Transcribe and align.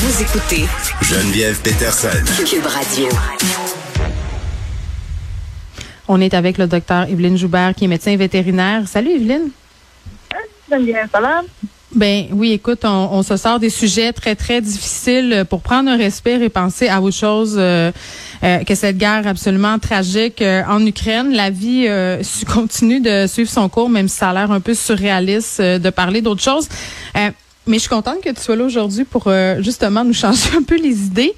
Vous 0.00 0.22
écoutez 0.22 0.64
Geneviève 1.02 1.60
Peterson. 1.60 2.08
Cube 2.48 2.64
Radio. 2.66 3.08
On 6.06 6.20
est 6.20 6.34
avec 6.34 6.56
le 6.56 6.68
docteur 6.68 7.08
Evelyne 7.08 7.36
Joubert, 7.36 7.74
qui 7.74 7.86
est 7.86 7.88
médecin 7.88 8.16
vétérinaire. 8.16 8.86
Salut 8.86 9.10
Evelyne. 9.10 9.50
Geneviève, 10.70 11.08
ça 11.10 11.20
va? 11.20 11.40
Ben 11.92 12.26
oui, 12.30 12.52
écoute, 12.52 12.84
on, 12.84 13.08
on, 13.10 13.24
se 13.24 13.36
sort 13.36 13.58
des 13.58 13.70
sujets 13.70 14.12
très 14.12 14.36
très 14.36 14.60
difficiles 14.60 15.44
pour 15.50 15.62
prendre 15.62 15.90
un 15.90 15.96
respire 15.96 16.42
et 16.42 16.48
penser 16.48 16.88
à 16.88 17.00
autre 17.00 17.16
chose 17.16 17.56
euh, 17.58 17.90
euh, 18.44 18.62
que 18.62 18.76
cette 18.76 18.98
guerre 18.98 19.26
absolument 19.26 19.80
tragique 19.80 20.42
euh, 20.42 20.62
en 20.68 20.84
Ukraine. 20.86 21.32
La 21.32 21.50
vie 21.50 21.86
euh, 21.88 22.22
continue 22.54 23.00
de 23.00 23.26
suivre 23.26 23.50
son 23.50 23.68
cours, 23.68 23.88
même 23.88 24.06
si 24.06 24.18
ça 24.18 24.30
a 24.30 24.32
l'air 24.32 24.52
un 24.52 24.60
peu 24.60 24.74
surréaliste 24.74 25.60
de 25.60 25.90
parler 25.90 26.22
d'autre 26.22 26.42
chose. 26.42 26.68
Mais 27.68 27.76
je 27.76 27.82
suis 27.82 27.88
contente 27.88 28.20
que 28.22 28.30
tu 28.30 28.40
sois 28.40 28.56
là 28.56 28.64
aujourd'hui 28.64 29.04
pour 29.04 29.30
justement 29.60 30.04
nous 30.04 30.14
changer 30.14 30.50
un 30.58 30.62
peu 30.62 30.76
les 30.76 31.04
idées. 31.04 31.34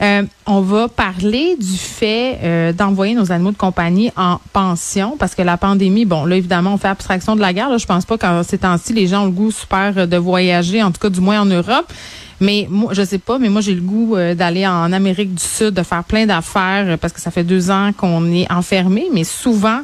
Euh, 0.00 0.22
on 0.46 0.60
va 0.60 0.86
parler 0.88 1.56
du 1.56 1.76
fait 1.76 2.38
euh, 2.42 2.72
d'envoyer 2.72 3.14
nos 3.14 3.32
animaux 3.32 3.50
de 3.50 3.56
compagnie 3.56 4.12
en 4.16 4.38
pension 4.52 5.16
parce 5.18 5.34
que 5.34 5.42
la 5.42 5.56
pandémie, 5.56 6.04
bon, 6.04 6.24
là, 6.24 6.36
évidemment, 6.36 6.74
on 6.74 6.78
fait 6.78 6.88
abstraction 6.88 7.34
de 7.34 7.40
la 7.40 7.52
guerre. 7.52 7.76
Je 7.78 7.86
pense 7.86 8.04
pas 8.04 8.16
qu'en 8.16 8.42
ces 8.44 8.58
temps-ci, 8.58 8.92
les 8.92 9.08
gens 9.08 9.22
ont 9.22 9.26
le 9.26 9.32
goût 9.32 9.50
super 9.50 10.06
de 10.06 10.16
voyager, 10.16 10.82
en 10.82 10.92
tout 10.92 11.00
cas, 11.00 11.10
du 11.10 11.20
moins 11.20 11.40
en 11.40 11.46
Europe. 11.46 11.92
Mais 12.40 12.68
moi, 12.70 12.92
je 12.94 13.02
sais 13.02 13.18
pas, 13.18 13.40
mais 13.40 13.48
moi, 13.48 13.60
j'ai 13.60 13.74
le 13.74 13.80
goût 13.80 14.14
euh, 14.14 14.36
d'aller 14.36 14.64
en 14.64 14.92
Amérique 14.92 15.34
du 15.34 15.42
Sud, 15.42 15.70
de 15.70 15.82
faire 15.82 16.04
plein 16.04 16.26
d'affaires 16.26 16.96
parce 16.98 17.12
que 17.12 17.20
ça 17.20 17.32
fait 17.32 17.42
deux 17.42 17.72
ans 17.72 17.90
qu'on 17.96 18.32
est 18.32 18.50
enfermé. 18.52 19.08
Mais 19.12 19.24
souvent, 19.24 19.80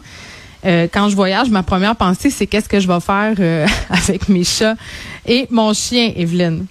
quand 0.65 1.09
je 1.09 1.17
voyage, 1.17 1.51
ma 1.51 1.63
première 1.63 1.97
pensée, 1.97 2.31
c'est 2.31 2.47
qu'est-ce 2.47 2.69
que 2.69 2.81
je 2.81 2.89
vais 2.89 3.01
faire 3.01 3.35
avec 3.91 4.29
mes 4.29 4.45
chats 4.45 4.75
et 5.27 5.47
mon 5.51 5.73
chien, 5.73 6.13
Evelyne. 6.17 6.67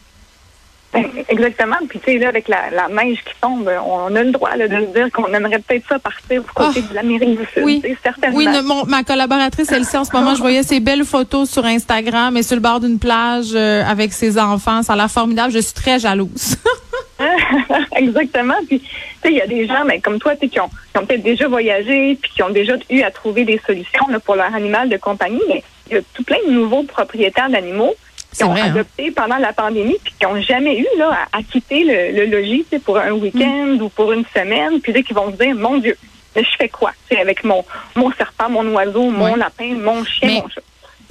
Ben, 0.94 1.06
exactement. 1.28 1.78
Puis 1.90 2.00
tu 2.00 2.06
sais, 2.06 2.18
là, 2.20 2.30
avec 2.30 2.48
la, 2.48 2.70
la, 2.70 2.88
neige 2.88 3.17
qui 3.26 3.34
tombe, 3.42 3.70
on 3.86 4.16
a 4.16 4.23
le 4.23 4.32
droit 4.32 4.56
là, 4.56 4.67
de 4.67 4.76
se 4.76 4.94
dire 4.94 5.12
qu'on 5.12 5.34
aimerait 5.34 5.58
peut-être 5.59 5.88
ça 5.90 5.98
partir 5.98 6.44
du 6.44 6.50
côté 6.50 6.84
ah, 6.86 6.90
de 6.90 6.95
l'Amérique 6.95 7.40
du 7.40 7.45
Sud. 7.52 7.64
Oui, 7.64 7.84
certainement. 8.04 8.38
Oui, 8.38 8.48
mon, 8.64 8.86
ma 8.86 9.04
collaboratrice, 9.04 9.72
elle 9.72 9.86
sait 9.86 9.98
en 9.98 10.04
ce 10.04 10.12
moment, 10.14 10.36
je 10.36 10.42
voyais 10.42 10.62
ses 10.62 10.80
belles 10.80 11.06
photos 11.06 11.50
sur 11.50 11.66
Instagram 11.66 12.38
et 12.38 12.44
sur 12.44 12.56
le 12.56 12.62
bord 12.62 12.80
d'une 12.80 13.00
plage 13.00 13.54
euh, 13.56 13.84
avec 13.84 14.14
ses 14.14 14.38
enfants. 14.38 14.84
Ça 14.84 14.94
a 14.94 14.95
l'air 14.95 15.10
formidable. 15.10 15.52
Je 15.52 15.60
suis 15.60 15.73
très 15.73 15.98
jalouse. 15.98 16.58
Exactement. 17.95 18.56
Puis, 18.67 18.80
tu 18.80 18.88
sais, 19.22 19.31
il 19.31 19.38
y 19.38 19.42
a 19.42 19.47
des 19.47 19.67
gens, 19.67 19.86
mais 19.86 20.00
comme 20.00 20.19
toi, 20.19 20.36
qui 20.36 20.59
ont, 20.59 20.69
qui 20.69 20.97
ont 20.97 21.06
peut-être 21.06 21.23
déjà 21.23 21.47
voyagé, 21.47 22.17
puis 22.22 22.31
qui 22.36 22.44
ont 22.44 22.50
déjà 22.50 22.73
eu 22.89 23.02
à 23.02 23.11
trouver 23.11 23.45
des 23.45 23.59
solutions 23.66 24.08
là, 24.09 24.20
pour 24.20 24.36
leur 24.36 24.53
animal 24.53 24.89
de 24.89 24.97
compagnie. 24.97 25.42
Mais 25.47 25.64
il 25.89 25.95
y 25.95 25.97
a 25.97 26.02
tout 26.14 26.23
plein 26.23 26.38
de 26.47 26.52
nouveaux 26.52 26.83
propriétaires 26.83 27.50
d'animaux 27.50 27.94
qui 28.36 28.44
ont 28.44 28.55
hein? 28.55 28.64
adopté 28.64 29.11
pendant 29.11 29.38
la 29.38 29.53
pandémie 29.53 29.97
puis 30.03 30.14
qui 30.20 30.25
n'ont 30.25 30.42
jamais 30.42 30.80
eu 30.80 30.88
là, 30.97 31.28
à, 31.31 31.44
quitter 31.44 31.83
le, 31.83 32.25
logis 32.25 32.66
pour 32.83 32.97
un 32.97 33.11
week-end 33.11 33.77
ou 33.80 33.89
pour 33.89 34.11
une 34.11 34.25
semaine, 34.36 34.80
puis 34.81 35.03
qu'ils 35.03 35.16
vont 35.16 35.31
se 35.31 35.38
dire, 35.38 35.55
mon 35.55 35.77
Dieu, 35.77 35.95
je 36.36 36.42
fais 36.58 36.70
quoi? 36.70 36.92
Avec 37.20 37.44
mon, 37.44 37.64
mon 37.95 38.11
serpent, 38.14 38.50
mon 38.50 38.66
oiseau, 38.73 39.11
mon 39.11 39.36
lapin, 39.36 39.75
mon 39.75 40.03
chien, 40.03 40.42
mon 40.42 40.50
chat? 40.50 40.61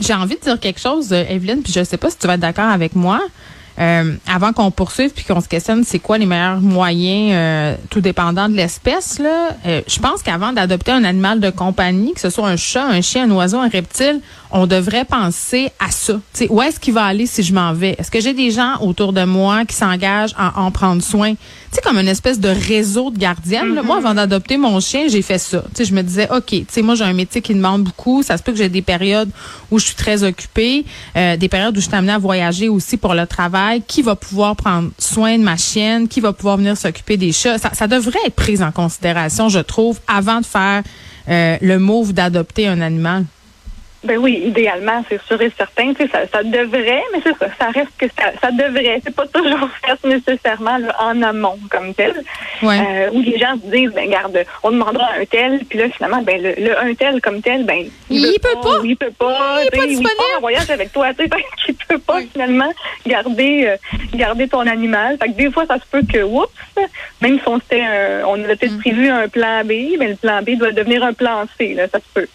J'ai 0.00 0.14
envie 0.14 0.34
de 0.34 0.40
dire 0.40 0.58
quelque 0.58 0.80
chose, 0.80 1.12
euh, 1.12 1.22
Evelyne, 1.28 1.62
puis 1.62 1.72
je 1.72 1.78
ne 1.80 1.84
sais 1.84 1.96
pas 1.96 2.10
si 2.10 2.18
tu 2.18 2.26
vas 2.26 2.34
être 2.34 2.40
d'accord 2.40 2.68
avec 2.68 2.96
moi. 2.96 3.20
Euh, 3.78 4.16
avant 4.26 4.52
qu'on 4.52 4.70
poursuive 4.70 5.12
puis 5.12 5.24
qu'on 5.24 5.40
se 5.40 5.48
questionne 5.48 5.82
c'est 5.82 5.98
quoi 5.98 6.18
les 6.18 6.26
meilleurs 6.26 6.60
moyens 6.60 7.32
euh, 7.32 7.74
tout 7.88 8.02
dépendant 8.02 8.50
de 8.50 8.54
l'espèce 8.54 9.18
là? 9.18 9.56
Je 9.64 9.98
pense 9.98 10.22
qu'avant 10.22 10.52
d'adopter 10.52 10.92
un 10.92 11.04
animal 11.04 11.40
de 11.40 11.48
compagnie 11.48 12.12
que 12.12 12.20
ce 12.20 12.28
soit 12.28 12.48
un 12.48 12.56
chat 12.56 12.84
un 12.84 13.00
chien 13.00 13.24
un 13.24 13.30
oiseau 13.30 13.58
un 13.58 13.68
reptile 13.68 14.20
on 14.52 14.66
devrait 14.66 15.04
penser 15.04 15.70
à 15.80 15.90
ça. 15.90 16.20
sais, 16.32 16.46
où 16.50 16.60
est-ce 16.60 16.78
qu'il 16.78 16.94
va 16.94 17.04
aller 17.04 17.26
si 17.26 17.42
je 17.42 17.54
m'en 17.54 17.72
vais? 17.72 17.96
Est-ce 17.98 18.10
que 18.10 18.20
j'ai 18.20 18.34
des 18.34 18.50
gens 18.50 18.76
autour 18.80 19.12
de 19.12 19.24
moi 19.24 19.64
qui 19.64 19.74
s'engagent 19.74 20.34
à 20.36 20.60
en 20.60 20.70
prendre 20.70 21.02
soin? 21.02 21.34
Sais, 21.72 21.80
comme 21.80 21.96
une 21.96 22.08
espèce 22.08 22.38
de 22.38 22.50
réseau 22.50 23.10
de 23.10 23.18
gardiennes. 23.18 23.80
Moi, 23.82 23.96
avant 23.96 24.12
d'adopter 24.12 24.58
mon 24.58 24.78
chien, 24.78 25.08
j'ai 25.08 25.22
fait 25.22 25.38
ça. 25.38 25.64
Tu 25.68 25.76
sais, 25.76 25.84
je 25.86 25.94
me 25.94 26.02
disais, 26.02 26.28
OK, 26.30 26.48
tu 26.48 26.66
sais, 26.68 26.82
moi, 26.82 26.96
j'ai 26.96 27.04
un 27.04 27.14
métier 27.14 27.40
qui 27.40 27.54
demande 27.54 27.84
beaucoup. 27.84 28.22
Ça 28.22 28.36
se 28.36 28.42
peut 28.42 28.52
que 28.52 28.58
j'ai 28.58 28.68
des 28.68 28.82
périodes 28.82 29.30
où 29.70 29.78
je 29.78 29.86
suis 29.86 29.94
très 29.94 30.22
occupée, 30.22 30.84
euh, 31.16 31.38
des 31.38 31.48
périodes 31.48 31.74
où 31.74 31.80
je 31.80 31.86
suis 31.86 31.94
amenée 31.94 32.12
à 32.12 32.18
voyager 32.18 32.68
aussi 32.68 32.98
pour 32.98 33.14
le 33.14 33.26
travail. 33.26 33.82
Qui 33.88 34.02
va 34.02 34.16
pouvoir 34.16 34.54
prendre 34.54 34.90
soin 34.98 35.38
de 35.38 35.42
ma 35.42 35.56
chienne? 35.56 36.08
Qui 36.08 36.20
va 36.20 36.34
pouvoir 36.34 36.58
venir 36.58 36.76
s'occuper 36.76 37.16
des 37.16 37.32
chats? 37.32 37.56
Ça, 37.56 37.70
ça 37.72 37.88
devrait 37.88 38.20
être 38.26 38.34
pris 38.34 38.62
en 38.62 38.70
considération, 38.70 39.48
je 39.48 39.60
trouve, 39.60 39.98
avant 40.06 40.40
de 40.40 40.46
faire 40.46 40.82
euh, 41.30 41.56
le 41.62 41.78
move 41.78 42.12
d'adopter 42.12 42.68
un 42.68 42.82
animal. 42.82 43.24
Ben 44.04 44.18
oui, 44.18 44.42
idéalement, 44.46 45.04
c'est 45.08 45.22
sûr 45.22 45.40
et 45.40 45.52
certain. 45.56 45.94
Tu 45.94 46.02
sais, 46.02 46.10
ça, 46.10 46.26
ça 46.26 46.42
devrait, 46.42 47.02
mais 47.12 47.20
c'est 47.22 47.38
ça, 47.38 47.46
ça 47.58 47.68
reste 47.68 47.92
que 47.96 48.06
ça, 48.08 48.32
ça 48.40 48.50
devrait. 48.50 49.00
C'est 49.04 49.14
pas 49.14 49.26
toujours 49.28 49.68
fait 49.86 50.08
nécessairement 50.08 50.78
en 50.98 51.22
amont 51.22 51.58
comme 51.70 51.94
tel. 51.94 52.22
Ouais. 52.62 52.78
Euh, 52.80 53.10
où 53.12 53.20
les 53.20 53.38
gens 53.38 53.54
se 53.54 53.70
disent, 53.70 53.92
ben 53.92 54.10
garde, 54.10 54.44
on 54.64 54.72
demandera 54.72 55.10
un 55.20 55.24
tel, 55.24 55.60
puis 55.68 55.78
là 55.78 55.88
finalement, 55.90 56.22
ben 56.22 56.42
le, 56.42 56.78
un 56.78 56.94
tel 56.94 57.20
comme 57.20 57.40
tel, 57.42 57.64
ben 57.64 57.86
il, 58.10 58.38
peut 58.40 58.60
pas, 58.60 58.78
il 58.82 58.96
peut 58.96 59.12
pas, 59.16 59.62
il, 59.62 59.70
peut 59.70 59.76
pas, 59.76 59.84
il, 59.86 60.00
il 60.00 60.36
en 60.36 60.40
voyage 60.40 60.70
avec 60.70 60.92
toi, 60.92 61.14
tu 61.14 61.24
sais, 61.24 61.30
il 61.68 61.74
peut 61.74 61.98
pas 61.98 62.20
finalement 62.32 62.72
garder 63.06 63.66
euh, 63.66 63.76
garder 64.14 64.48
ton 64.48 64.66
animal. 64.66 65.16
Fait 65.18 65.28
que 65.28 65.36
des 65.36 65.50
fois, 65.52 65.64
ça 65.66 65.76
se 65.76 65.86
peut 65.88 66.02
que, 66.02 66.22
oups, 66.22 66.48
même 67.20 67.38
si 67.38 67.48
on 67.48 67.60
s'était, 67.60 67.84
on 68.26 68.34
avait 68.34 68.56
peut-être 68.56 68.74
mm. 68.74 68.80
prévu 68.80 69.08
un 69.08 69.28
plan 69.28 69.62
B, 69.64 69.96
mais 69.98 70.08
le 70.08 70.16
plan 70.16 70.42
B 70.42 70.56
doit 70.56 70.72
devenir 70.72 71.04
un 71.04 71.12
plan 71.12 71.44
C, 71.56 71.74
là, 71.74 71.86
ça 71.86 71.98
se 71.98 72.04
peut. 72.12 72.28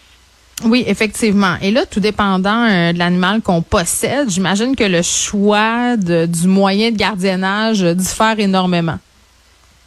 Oui, 0.63 0.83
effectivement. 0.87 1.55
Et 1.61 1.71
là, 1.71 1.85
tout 1.85 1.99
dépendant 1.99 2.65
euh, 2.65 2.91
de 2.91 2.97
l'animal 2.97 3.41
qu'on 3.41 3.61
possède, 3.61 4.29
j'imagine 4.29 4.75
que 4.75 4.83
le 4.83 5.01
choix 5.03 5.95
du 5.97 6.47
moyen 6.47 6.91
de 6.91 6.97
gardiennage 6.97 7.83
diffère 7.83 8.39
énormément. 8.39 8.97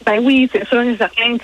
Ben 0.06 0.18
oui, 0.22 0.48
c'est 0.52 0.66
ça, 0.68 0.82
c'est 0.82 0.96
certain. 0.96 1.36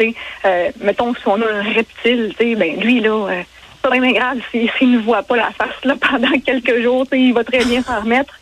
Euh, 0.44 0.70
mettons, 0.80 1.14
si 1.14 1.22
on 1.26 1.40
a 1.42 1.46
un 1.46 1.62
reptile, 1.62 2.34
ben 2.38 2.80
lui, 2.80 3.00
là, 3.00 3.28
euh, 3.28 3.42
pas 3.82 3.90
bien 3.90 4.12
grave 4.12 4.38
s'il 4.50 4.92
ne 4.92 4.98
voit 4.98 5.22
pas 5.22 5.36
la 5.36 5.50
face 5.50 5.84
là, 5.84 5.94
pendant 6.10 6.38
quelques 6.44 6.82
jours, 6.82 7.06
il 7.12 7.34
va 7.34 7.44
très 7.44 7.64
bien 7.64 7.82
s'en 7.82 8.00
remettre. 8.00 8.34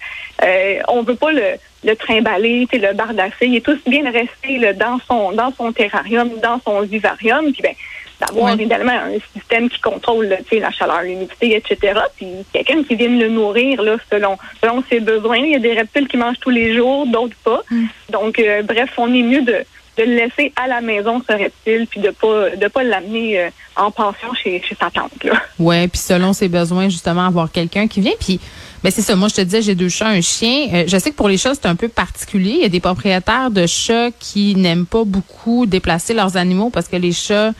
Euh, 0.43 0.79
on 0.89 1.03
veut 1.03 1.15
pas 1.15 1.33
le, 1.33 1.55
le 1.85 1.97
trimballer, 1.97 2.67
le 2.73 2.93
bardasser. 2.95 3.47
Il 3.47 3.57
est 3.57 3.65
tout 3.65 3.79
bien 3.87 4.05
resté 4.11 4.59
là, 4.59 4.73
dans 4.73 4.99
son 5.09 5.33
dans 5.33 5.53
son 5.57 5.73
terrarium, 5.73 6.31
dans 6.43 6.61
son 6.65 6.83
vivarium. 6.83 7.53
Ben, 7.63 7.75
d'avoir 8.21 8.59
également 8.59 8.93
un 8.93 9.19
système 9.33 9.69
qui 9.69 9.81
contrôle 9.81 10.37
la 10.53 10.71
chaleur, 10.71 11.03
l'humidité, 11.03 11.57
etc. 11.57 12.01
Puis 12.17 12.29
quelqu'un 12.53 12.83
qui 12.85 12.95
vienne 12.95 13.19
le 13.19 13.29
nourrir 13.29 13.83
là, 13.83 13.97
selon, 14.11 14.37
selon 14.61 14.83
ses 14.89 15.01
besoins. 15.01 15.39
Il 15.39 15.51
y 15.51 15.57
a 15.57 15.59
des 15.59 15.75
reptiles 15.75 16.09
qui 16.09 16.17
mangent 16.17 16.41
tous 16.41 16.51
les 16.51 16.75
jours, 16.75 17.07
d'autres 17.07 17.37
pas. 17.45 17.63
Mm. 17.71 17.85
Donc, 18.11 18.39
euh, 18.39 18.63
bref, 18.63 18.91
on 18.97 19.13
est 19.13 19.23
mieux 19.23 19.43
de, 19.43 19.65
de 19.97 20.03
le 20.05 20.15
laisser 20.15 20.53
à 20.57 20.67
la 20.67 20.81
maison, 20.81 21.23
ce 21.29 21.33
reptile, 21.33 21.87
puis 21.89 22.01
de 22.01 22.11
pas 22.11 22.51
de 22.51 22.69
pas 22.69 22.83
l'amener 22.83 23.41
euh, 23.41 23.51
en 23.77 23.91
pension 23.91 24.33
chez, 24.35 24.63
chez 24.63 24.75
sa 24.75 24.91
tante. 24.91 25.23
Là. 25.23 25.41
Ouais, 25.59 25.89
puis 25.89 26.01
selon 26.01 26.33
ses 26.33 26.49
besoins, 26.49 26.89
justement, 26.89 27.27
avoir 27.27 27.51
quelqu'un 27.51 27.87
qui 27.87 28.01
vient. 28.01 28.13
Puis 28.19 28.41
ben 28.85 28.91
c'est 28.91 29.01
ça. 29.01 29.17
Moi, 29.17 29.29
je 29.29 29.37
te 29.37 29.41
disais, 29.41 29.63
j'ai 29.63 29.75
deux 29.75 29.89
chats, 29.89 30.09
un 30.09 30.21
chien. 30.21 30.69
Euh, 30.75 30.85
je 30.87 30.99
sais 30.99 31.11
que 31.11 31.17
pour 31.17 31.29
les 31.29 31.39
chats, 31.39 31.55
c'est 31.55 31.67
un 31.67 31.75
peu 31.75 31.89
particulier. 31.89 32.51
Il 32.57 32.63
y 32.63 32.67
a 32.67 32.69
des 32.69 32.81
propriétaires 32.81 33.51
de 33.51 33.67
chats 33.67 34.11
qui 34.21 34.55
n'aiment 34.57 34.85
pas 34.85 35.05
beaucoup 35.05 35.65
déplacer 35.65 36.13
leurs 36.13 36.37
animaux 36.37 36.69
parce 36.69 36.87
que 36.87 36.97
les 36.97 37.13
chats 37.13 37.53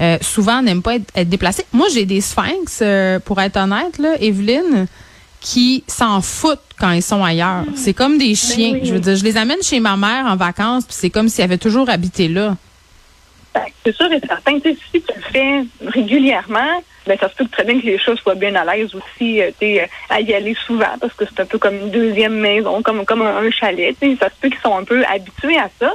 euh, 0.00 0.18
souvent 0.20 0.60
n'aiment 0.60 0.82
pas 0.82 0.96
être, 0.96 1.28
déplacés. 1.28 1.64
Moi, 1.72 1.86
j'ai 1.94 2.04
des 2.04 2.20
sphinx, 2.20 2.80
euh, 2.82 3.20
pour 3.20 3.40
être 3.40 3.56
honnête, 3.56 3.98
là, 3.98 4.16
Evelyne, 4.20 4.88
qui 5.42 5.84
s'en 5.88 6.20
foutent 6.20 6.60
quand 6.78 6.92
ils 6.92 7.02
sont 7.02 7.22
ailleurs. 7.22 7.62
Hmm. 7.62 7.76
C'est 7.76 7.94
comme 7.94 8.16
des 8.16 8.28
ben 8.28 8.36
chiens. 8.36 8.80
Je 8.82 8.94
veux 8.94 9.00
dire, 9.00 9.16
je 9.16 9.24
les 9.24 9.36
amène 9.36 9.62
chez 9.62 9.80
ma 9.80 9.96
mère 9.96 10.26
en 10.26 10.36
vacances, 10.36 10.84
puis 10.84 10.94
c'est 10.96 11.10
comme 11.10 11.28
s'ils 11.28 11.44
avaient 11.44 11.58
toujours 11.58 11.90
habité 11.90 12.28
là. 12.28 12.56
Ben, 13.54 13.64
c'est 13.84 13.94
sûr 13.94 14.10
et 14.10 14.20
certain. 14.20 14.58
si 14.62 15.02
tu 15.02 15.12
le 15.14 15.22
fais 15.30 15.64
régulièrement, 15.84 16.82
ben, 17.06 17.18
ça 17.18 17.28
se 17.28 17.34
peut 17.34 17.46
très 17.50 17.64
bien 17.64 17.80
que 17.80 17.84
les 17.84 17.98
chats 17.98 18.16
soient 18.16 18.34
bien 18.34 18.54
à 18.54 18.64
l'aise 18.64 18.94
aussi 18.94 19.42
euh, 19.42 19.86
à 20.08 20.20
y 20.20 20.32
aller 20.32 20.56
souvent 20.66 20.96
parce 21.00 21.12
que 21.14 21.24
c'est 21.24 21.40
un 21.40 21.46
peu 21.46 21.58
comme 21.58 21.74
une 21.74 21.90
deuxième 21.90 22.34
maison, 22.34 22.80
comme, 22.82 23.04
comme 23.04 23.22
un, 23.22 23.50
chalet. 23.50 23.94
Ça 24.00 24.30
se 24.30 24.34
peut 24.40 24.48
qu'ils 24.48 24.60
sont 24.60 24.76
un 24.76 24.84
peu 24.84 25.04
habitués 25.04 25.58
à 25.58 25.68
ça. 25.78 25.92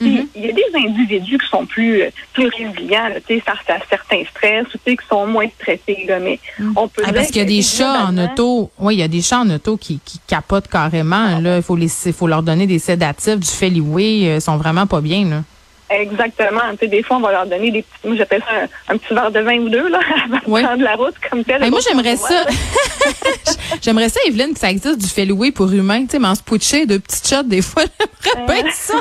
Mm-hmm. 0.00 0.26
Il 0.36 0.46
y 0.46 0.48
a 0.48 0.52
des 0.52 0.88
individus 0.88 1.38
qui 1.38 1.48
sont 1.48 1.66
plus, 1.66 2.02
euh, 2.02 2.10
plus 2.32 2.46
résilients, 2.48 3.08
face 3.44 3.58
à 3.68 3.78
certains 3.88 4.22
stress, 4.30 4.66
ou 4.74 4.78
qui 4.84 4.96
sont 5.08 5.26
moins 5.26 5.48
stressés. 5.60 6.04
Là, 6.06 6.20
mais 6.20 6.38
mm. 6.58 6.72
on 6.76 6.88
peut 6.88 7.02
ah, 7.04 7.12
parce 7.12 7.28
qu'il 7.28 7.38
y 7.38 7.40
a 7.40 7.44
des 7.44 7.62
chats 7.62 8.06
en 8.06 8.16
auto. 8.18 8.70
Oui, 8.78 8.96
il 8.96 9.00
y 9.00 9.02
a 9.02 9.08
des 9.08 9.22
chats 9.22 9.40
en 9.40 9.50
auto 9.50 9.76
qui, 9.76 10.00
qui 10.04 10.20
capotent 10.26 10.68
carrément. 10.68 11.40
Là, 11.40 11.56
il 11.56 11.62
faut 11.62 11.76
les, 11.76 11.88
faut 11.88 12.26
leur 12.26 12.42
donner 12.42 12.66
des 12.66 12.78
sédatifs, 12.78 13.38
du 13.38 13.48
Feliway. 13.48 14.36
Ils 14.36 14.40
sont 14.40 14.56
vraiment 14.56 14.86
pas 14.86 15.00
bien. 15.00 15.24
Là. 15.28 15.42
Exactement. 15.90 16.60
Tu 16.72 16.78
sais, 16.80 16.88
des 16.88 17.02
fois, 17.02 17.16
on 17.16 17.20
va 17.20 17.32
leur 17.32 17.46
donner 17.46 17.70
des 17.70 17.82
petits, 17.82 18.06
moi, 18.06 18.16
j'appelle 18.16 18.42
ça 18.42 18.92
un, 18.92 18.98
petit 18.98 19.14
verre 19.14 19.30
de 19.30 19.40
vin 19.40 19.58
ou 19.58 19.68
deux, 19.68 19.88
là, 19.88 20.00
avant 20.24 20.36
de 20.36 20.64
prendre 20.64 20.82
la 20.82 20.96
route, 20.96 21.14
comme 21.30 21.44
tel. 21.44 21.68
moi, 21.70 21.80
j'aimerais 21.86 22.16
ça. 22.16 22.44
j'aimerais 23.82 24.08
ça, 24.08 24.20
Evelyne, 24.26 24.52
que 24.52 24.60
ça 24.60 24.70
existe 24.70 24.98
du 24.98 25.06
Feliway 25.06 25.50
pour 25.50 25.70
humains, 25.72 26.02
tu 26.02 26.10
sais, 26.10 26.18
mais 26.18 26.28
en 26.28 26.34
se 26.34 26.42
poucher 26.42 26.84
de 26.84 26.98
petites 26.98 27.26
shots, 27.26 27.42
des 27.44 27.62
fois, 27.62 27.84
j'aimerais 28.22 28.62
bien 28.62 28.70
ça. 28.72 28.94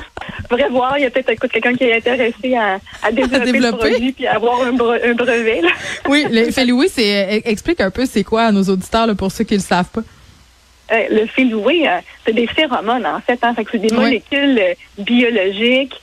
Faudrait 0.50 0.70
voir, 0.70 0.98
il 0.98 1.04
y 1.04 1.06
a 1.06 1.10
peut-être 1.10 1.48
quelqu'un 1.48 1.74
qui 1.74 1.84
est 1.84 1.98
intéressé 1.98 2.56
à, 2.56 2.80
à 3.04 3.12
développer, 3.12 3.52
le 3.52 3.72
produit 3.72 4.12
puis 4.12 4.28
à 4.28 4.36
avoir 4.36 4.62
un, 4.62 4.72
brevet, 4.72 5.62
là. 5.62 5.70
oui, 6.10 6.26
le 6.30 6.52
Feliway, 6.52 6.88
c'est, 6.88 7.42
explique 7.46 7.82
un 7.82 7.92
peu 7.92 8.06
c'est 8.06 8.24
quoi 8.24 8.44
à 8.44 8.52
nos 8.52 8.64
auditeurs, 8.64 9.08
là, 9.08 9.16
pour 9.16 9.32
ceux 9.32 9.44
qui 9.44 9.56
le 9.56 9.62
savent 9.62 9.90
pas. 9.90 10.02
euh, 10.92 11.04
le 11.10 11.26
fil 11.26 11.50
loué, 11.52 11.88
euh, 11.88 12.00
c'est 12.26 12.34
des 12.34 12.48
phéromones, 12.48 13.06
en 13.06 13.20
fait. 13.20 13.40
Hein, 13.42 13.54
fait 13.54 13.68
c'est 13.72 13.78
des 13.78 13.94
molécules 13.94 14.60
euh, 14.60 14.74
biologiques 14.98 15.96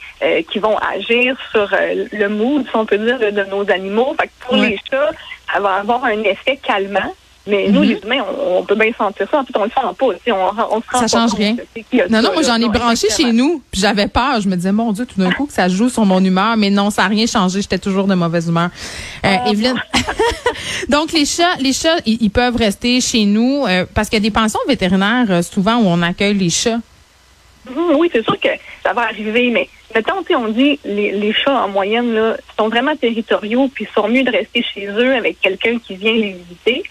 qui 0.50 0.58
vont 0.58 0.78
agir 0.78 1.36
sur 1.50 1.68
le 2.12 2.28
mood, 2.28 2.64
si 2.64 2.74
on 2.74 2.86
peut 2.86 2.96
dire, 2.96 3.18
de, 3.18 3.44
nos 3.44 3.70
animaux. 3.70 4.16
Fait 4.18 4.28
que 4.28 4.46
pour 4.46 4.56
les 4.56 4.78
chats, 4.90 5.10
ça 5.52 5.60
va 5.60 5.74
avoir 5.74 6.02
un 6.04 6.22
effet 6.22 6.58
calmant. 6.62 7.14
Mais 7.46 7.68
nous, 7.68 7.80
mhm. 7.80 7.88
les 7.88 8.00
humains, 8.02 8.24
on, 8.38 8.64
peut 8.64 8.74
bien 8.74 8.90
sentir 8.96 9.28
ça. 9.30 9.40
En 9.40 9.44
fait, 9.44 9.56
on 9.56 9.64
le 9.64 9.70
sent 9.70 9.74
pas. 9.98 10.32
On, 10.32 10.76
on 10.76 10.80
se 10.80 11.06
ça 11.06 11.18
change 11.18 11.34
rien. 11.34 11.56
Non, 12.08 12.22
non, 12.22 12.32
moi, 12.32 12.42
j'en 12.42 12.56
ai 12.56 12.68
branché 12.68 13.08
chez 13.10 13.32
nous. 13.32 13.62
Puis 13.70 13.82
j'avais 13.82 14.08
peur. 14.08 14.40
Je 14.40 14.48
me 14.48 14.56
disais, 14.56 14.72
mon 14.72 14.92
Dieu, 14.92 15.04
tout 15.04 15.20
d'un 15.20 15.30
coup, 15.30 15.44
que 15.46 15.52
ça 15.52 15.68
joue 15.68 15.90
sur 15.90 16.06
mon 16.06 16.24
humeur. 16.24 16.56
Mais 16.56 16.70
non, 16.70 16.88
ça 16.88 17.02
n'a 17.02 17.08
rien 17.08 17.26
changé. 17.26 17.60
J'étais 17.60 17.78
toujours 17.78 18.06
de 18.06 18.14
mauvaise 18.14 18.48
humeur. 18.48 18.70
Euh, 19.24 19.36
ah, 19.38 19.50
Evelyne. 19.50 19.82
Donc, 20.88 21.12
les 21.12 21.26
chats, 21.26 21.56
les 21.60 21.74
chats, 21.74 21.98
ils, 22.06 22.30
peuvent 22.30 22.56
rester 22.56 23.00
chez 23.02 23.26
nous 23.26 23.66
euh, 23.66 23.84
parce 23.92 24.08
qu'il 24.08 24.18
y 24.18 24.22
a 24.22 24.28
des 24.28 24.30
pensions 24.30 24.60
vétérinaires 24.66 25.26
euh, 25.28 25.42
souvent 25.42 25.76
où 25.76 25.84
on 25.86 26.00
accueille 26.00 26.34
les 26.34 26.50
chats. 26.50 26.80
Mhm, 27.68 27.96
oui, 27.96 28.10
c'est 28.12 28.24
sûr 28.24 28.38
que 28.40 28.48
ça 28.82 28.92
va 28.92 29.02
arriver, 29.02 29.50
mais 29.50 29.68
mettons, 29.94 30.24
on 30.36 30.48
dit 30.48 30.78
les, 30.84 31.12
les 31.12 31.32
chats 31.32 31.64
en 31.64 31.68
moyenne 31.68 32.12
là, 32.14 32.36
sont 32.58 32.68
vraiment 32.68 32.96
territoriaux, 32.96 33.70
puis 33.72 33.86
sont 33.94 34.08
mieux 34.08 34.22
de 34.22 34.30
rester 34.30 34.62
chez 34.62 34.86
eux 34.86 35.14
avec 35.14 35.40
quelqu'un 35.40 35.78
qui 35.78 35.96
vient 35.96 36.12
les 36.12 36.32
visiter. 36.32 36.82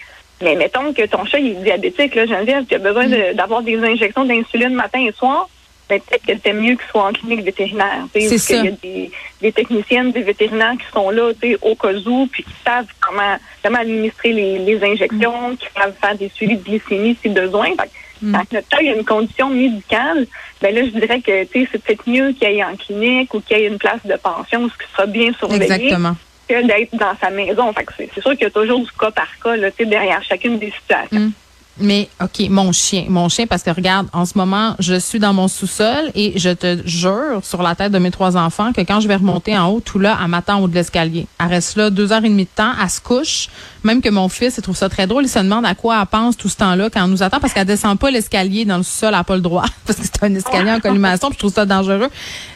Mais 0.42 0.56
mettons 0.56 0.92
que 0.92 1.06
ton 1.06 1.24
chat 1.24 1.38
est 1.38 1.62
diabétique, 1.62 2.14
là, 2.14 2.26
Geneviève, 2.26 2.64
tu 2.66 2.74
as 2.74 2.78
besoin 2.78 3.06
mm. 3.06 3.34
d'avoir 3.34 3.62
des 3.62 3.78
injections 3.78 4.24
d'insuline 4.24 4.74
matin 4.74 5.00
et 5.00 5.12
soir. 5.12 5.48
Ben, 5.88 6.00
peut-être 6.00 6.24
que 6.24 6.32
c'était 6.32 6.54
mieux 6.54 6.76
qu'il 6.76 6.86
soit 6.90 7.04
en 7.04 7.12
clinique 7.12 7.44
vétérinaire. 7.44 8.06
C'est 8.14 8.38
ça. 8.38 8.56
Il 8.56 8.64
y 8.64 8.68
a 8.68 8.70
des, 8.70 9.10
des, 9.42 9.52
techniciennes, 9.52 10.12
des 10.12 10.22
vétérinaires 10.22 10.72
qui 10.72 10.90
sont 10.92 11.10
là 11.10 11.30
au 11.60 11.74
cas 11.74 11.92
où, 11.92 12.26
puis 12.26 12.42
qui 12.42 12.54
savent 12.64 12.86
comment, 13.00 13.36
comment 13.62 13.78
administrer 13.78 14.32
les, 14.32 14.58
les 14.60 14.82
injections, 14.82 15.50
mm. 15.50 15.56
qui 15.58 15.66
savent 15.76 15.94
faire 16.00 16.16
des 16.16 16.30
suivis 16.30 16.56
de 16.56 16.64
glycémie 16.64 17.16
si 17.20 17.28
besoin. 17.28 17.66
Fait, 17.66 17.90
mm. 18.22 18.32
Quand 18.32 18.52
notre 18.52 18.68
chat 18.70 18.78
a 18.78 18.94
une 18.94 19.04
condition 19.04 19.50
médicale, 19.50 20.26
ben 20.62 20.74
là, 20.74 20.84
je 20.84 20.90
dirais 20.90 21.20
que 21.20 21.46
c'est 21.52 21.82
peut-être 21.82 22.08
mieux 22.08 22.32
qu'il 22.32 22.46
aille 22.46 22.64
en 22.64 22.76
clinique 22.76 23.34
ou 23.34 23.40
qu'il 23.40 23.58
y 23.58 23.60
ait 23.60 23.66
une 23.66 23.78
place 23.78 24.04
de 24.04 24.16
pension, 24.16 24.68
ce 24.68 24.84
qui 24.84 24.90
sera 24.90 25.06
bien 25.06 25.32
surveillé. 25.34 25.64
Exactement 25.64 26.16
que 26.48 26.66
d'être 26.66 26.94
dans 26.96 27.16
sa 27.20 27.30
maison. 27.30 27.72
C'est 27.98 28.20
sûr 28.20 28.32
qu'il 28.32 28.42
y 28.42 28.46
a 28.46 28.50
toujours 28.50 28.80
du 28.80 28.90
cas 28.98 29.10
par 29.10 29.28
cas 29.42 29.56
là, 29.56 29.68
derrière 29.78 30.22
chacune 30.22 30.58
des 30.58 30.72
situations. 30.72 31.18
Mm. 31.18 31.32
Mais 31.78 32.08
OK, 32.22 32.48
mon 32.50 32.70
chien, 32.70 33.06
mon 33.08 33.28
chien, 33.28 33.46
parce 33.48 33.64
que 33.64 33.70
regarde, 33.70 34.06
en 34.12 34.24
ce 34.26 34.38
moment, 34.38 34.76
je 34.78 34.94
suis 34.94 35.18
dans 35.18 35.32
mon 35.32 35.48
sous-sol 35.48 36.12
et 36.14 36.38
je 36.38 36.50
te 36.50 36.86
jure 36.86 37.40
sur 37.42 37.62
la 37.62 37.74
tête 37.74 37.90
de 37.90 37.98
mes 37.98 38.12
trois 38.12 38.36
enfants 38.36 38.72
que 38.72 38.80
quand 38.82 39.00
je 39.00 39.08
vais 39.08 39.16
remonter 39.16 39.58
en 39.58 39.70
haut, 39.70 39.80
tout 39.80 39.98
là, 39.98 40.16
elle 40.22 40.28
m'attend 40.28 40.60
au 40.60 40.64
haut 40.64 40.68
de 40.68 40.74
l'escalier. 40.74 41.26
Elle 41.40 41.48
reste 41.48 41.76
là 41.76 41.90
deux 41.90 42.12
heures 42.12 42.24
et 42.24 42.28
demie 42.28 42.44
de 42.44 42.50
temps, 42.54 42.72
elle 42.80 42.88
se 42.88 43.00
couche. 43.00 43.48
Même 43.84 44.00
que 44.00 44.08
mon 44.08 44.30
fils, 44.30 44.56
il 44.56 44.62
trouve 44.62 44.76
ça 44.76 44.88
très 44.88 45.06
drôle. 45.06 45.24
Il 45.24 45.28
se 45.28 45.38
demande 45.38 45.66
à 45.66 45.74
quoi 45.74 45.98
elle 46.00 46.06
pense 46.06 46.38
tout 46.38 46.48
ce 46.48 46.56
temps-là 46.56 46.88
quand 46.88 47.04
elle 47.04 47.10
nous 47.10 47.22
attend 47.22 47.38
parce 47.38 47.52
qu'elle 47.52 47.66
descend 47.66 47.98
pas 47.98 48.10
l'escalier 48.10 48.64
dans 48.64 48.78
le 48.78 48.82
sous-sol, 48.82 49.10
elle 49.10 49.18
n'a 49.18 49.24
pas 49.24 49.36
le 49.36 49.42
droit 49.42 49.64
parce 49.86 49.98
que 49.98 50.04
c'est 50.04 50.24
un 50.24 50.34
escalier 50.34 50.72
en 50.72 50.80
collimation. 50.80 51.28
Puis 51.28 51.34
je 51.34 51.38
trouve 51.40 51.52
ça 51.52 51.66
dangereux. 51.66 52.08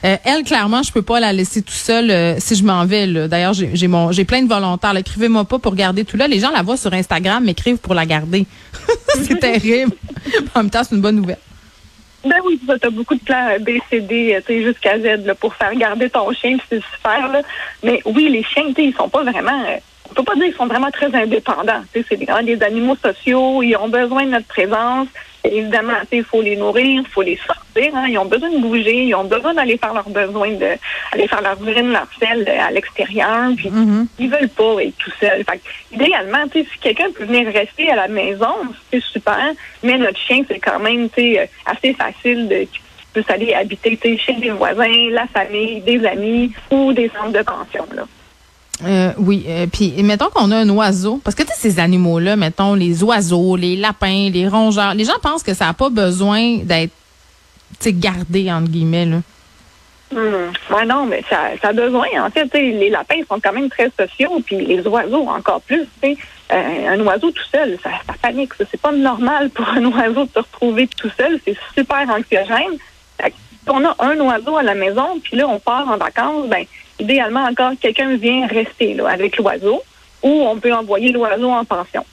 Euh, 0.04 0.16
elle, 0.24 0.42
clairement, 0.42 0.82
je 0.82 0.90
peux 0.90 1.02
pas 1.02 1.20
la 1.20 1.34
laisser 1.34 1.60
tout 1.60 1.72
seul 1.72 2.10
euh, 2.10 2.36
si 2.38 2.56
je 2.56 2.64
m'en 2.64 2.86
vais. 2.86 3.06
D'ailleurs, 3.28 3.52
j'ai 3.52 3.88
mon, 3.88 4.10
j'ai 4.10 4.24
plein 4.24 4.42
de 4.42 4.48
volontaires. 4.48 4.96
Écrivez-moi 4.96 5.44
pas 5.44 5.58
pour 5.58 5.74
garder 5.74 6.06
tout 6.06 6.16
là. 6.16 6.26
Les 6.26 6.40
gens 6.40 6.50
la 6.50 6.62
voient 6.62 6.78
sur 6.78 6.94
Instagram, 6.94 7.44
m'écrivent 7.44 7.76
pour 7.76 7.94
la 7.94 8.06
garder. 8.06 8.46
c'est 9.22 9.36
terrible. 9.38 9.92
en 10.54 10.60
même 10.60 10.70
temps, 10.70 10.82
c'est 10.82 10.94
une 10.94 11.02
bonne 11.02 11.16
nouvelle. 11.16 11.38
Ben 12.24 12.36
oui, 12.44 12.58
tu 12.66 12.86
as 12.86 12.90
beaucoup 12.90 13.14
de 13.14 13.20
plans 13.20 13.48
B, 13.60 13.78
C, 13.90 14.00
D, 14.00 14.42
jusqu'à 14.48 14.98
Z 14.98 15.24
là, 15.24 15.34
pour 15.34 15.54
faire 15.54 15.74
garder 15.74 16.10
ton 16.10 16.32
chien, 16.32 16.56
c'est 16.68 16.82
super. 16.94 17.28
Là. 17.28 17.42
Mais 17.84 18.00
oui, 18.06 18.28
les 18.28 18.42
chiens, 18.42 18.64
ils 18.76 18.94
sont 18.94 19.08
pas 19.08 19.22
vraiment. 19.22 19.62
On 20.10 20.14
peut 20.14 20.22
pas 20.22 20.34
dire 20.34 20.44
qu'ils 20.44 20.54
sont 20.54 20.66
vraiment 20.66 20.90
très 20.90 21.14
indépendants. 21.14 21.82
C'est 21.92 22.16
des, 22.16 22.26
des 22.56 22.62
animaux 22.62 22.96
sociaux, 22.96 23.62
ils 23.62 23.76
ont 23.76 23.88
besoin 23.88 24.24
de 24.24 24.30
notre 24.30 24.46
présence. 24.46 25.08
Évidemment, 25.44 25.92
il 26.10 26.24
faut 26.24 26.42
les 26.42 26.56
nourrir, 26.56 27.02
il 27.02 27.08
faut 27.08 27.22
les 27.22 27.36
sortir. 27.36 27.94
Hein. 27.94 28.06
Ils 28.08 28.18
ont 28.18 28.24
besoin 28.24 28.50
de 28.50 28.58
bouger, 28.58 29.04
ils 29.04 29.14
ont 29.14 29.24
besoin 29.24 29.54
d'aller 29.54 29.78
faire 29.78 29.94
leurs 29.94 30.10
besoins, 30.10 30.52
de 30.52 30.66
aller 31.12 31.28
faire 31.28 31.40
leur 31.40 31.56
urine, 31.62 31.92
leur 31.92 32.08
sel 32.18 32.44
euh, 32.46 32.66
à 32.66 32.70
l'extérieur. 32.70 33.52
Puis 33.56 33.68
mm-hmm. 33.68 34.06
ils 34.18 34.28
veulent 34.28 34.48
pas 34.48 34.82
être 34.82 34.96
tout 34.98 35.12
seuls. 35.20 35.44
Fait 35.48 35.60
idéalement, 35.92 36.44
si 36.52 36.66
quelqu'un 36.80 37.10
peut 37.16 37.24
venir 37.24 37.46
rester 37.52 37.90
à 37.90 37.96
la 37.96 38.08
maison, 38.08 38.54
c'est 38.90 39.02
super. 39.02 39.52
Mais 39.82 39.96
notre 39.96 40.18
chien, 40.18 40.42
c'est 40.48 40.58
quand 40.58 40.80
même 40.80 41.08
euh, 41.18 41.46
assez 41.66 41.94
facile 41.94 42.48
de 42.48 42.66
peut 43.12 43.24
aller 43.28 43.54
habiter 43.54 43.98
chez 44.18 44.34
des 44.34 44.50
voisins, 44.50 45.10
la 45.10 45.26
famille, 45.26 45.80
des 45.80 46.04
amis 46.06 46.52
ou 46.70 46.92
des 46.92 47.10
centres 47.10 47.32
de 47.32 47.42
pension. 47.42 47.86
Là. 47.94 48.04
Euh, 48.84 49.12
oui, 49.18 49.44
euh, 49.48 49.66
puis 49.66 49.92
mettons 50.02 50.28
qu'on 50.30 50.50
a 50.52 50.56
un 50.56 50.68
oiseau, 50.68 51.20
parce 51.24 51.34
que 51.34 51.42
tu 51.42 51.48
sais 51.48 51.70
ces 51.70 51.80
animaux-là, 51.80 52.36
mettons 52.36 52.74
les 52.74 53.02
oiseaux, 53.02 53.56
les 53.56 53.76
lapins, 53.76 54.30
les 54.30 54.46
rongeurs, 54.46 54.94
les 54.94 55.04
gens 55.04 55.18
pensent 55.20 55.42
que 55.42 55.54
ça 55.54 55.66
n'a 55.66 55.74
pas 55.74 55.90
besoin 55.90 56.58
d'être 56.58 56.92
gardé 57.86 58.50
entre 58.52 58.70
guillemets 58.70 59.06
là. 59.06 59.20
Hmm. 60.10 60.86
non, 60.86 61.04
mais 61.04 61.22
ça, 61.28 61.50
ça 61.60 61.68
a 61.68 61.72
besoin. 61.72 62.06
En 62.18 62.30
fait, 62.30 62.48
les 62.54 62.88
lapins 62.88 63.20
sont 63.28 63.38
quand 63.40 63.52
même 63.52 63.68
très 63.68 63.90
sociaux, 63.98 64.40
puis 64.46 64.56
les 64.64 64.86
oiseaux 64.86 65.28
encore 65.28 65.60
plus. 65.62 65.86
Euh, 66.02 66.88
un 66.88 67.00
oiseau 67.00 67.30
tout 67.30 67.44
seul, 67.52 67.78
ça, 67.82 67.90
ça 68.06 68.14
panique. 68.22 68.52
C'est 68.70 68.80
pas 68.80 68.92
normal 68.92 69.50
pour 69.50 69.68
un 69.68 69.84
oiseau 69.84 70.24
de 70.24 70.30
se 70.30 70.38
retrouver 70.38 70.86
tout 70.86 71.10
seul. 71.18 71.38
C'est 71.44 71.56
super 71.76 72.08
anxiogène. 72.08 72.78
Si 73.22 73.30
on 73.68 73.84
a 73.84 73.94
un 73.98 74.18
oiseau 74.20 74.56
à 74.56 74.62
la 74.62 74.74
maison, 74.74 75.20
puis 75.22 75.36
là 75.36 75.46
on 75.46 75.58
part 75.58 75.86
en 75.88 75.98
vacances, 75.98 76.48
ben 76.48 76.64
idéalement 76.98 77.44
encore, 77.44 77.72
quelqu'un 77.80 78.16
vient 78.16 78.46
rester 78.46 78.94
là, 78.94 79.08
avec 79.08 79.36
l'oiseau 79.36 79.82
ou 80.22 80.28
on 80.28 80.58
peut 80.58 80.72
envoyer 80.72 81.12
l'oiseau 81.12 81.50
en 81.50 81.64
pension. 81.64 82.04